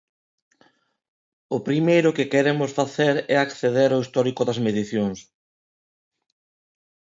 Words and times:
O 1.55 1.57
primeiro 1.67 2.15
que 2.17 2.29
queremos 2.33 2.71
facer 2.79 3.15
é 3.35 3.37
acceder 3.39 3.89
ao 3.93 4.03
histórico 4.05 4.41
das 4.45 4.61
medicións. 4.67 5.19